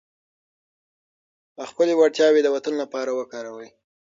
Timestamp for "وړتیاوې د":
1.95-2.47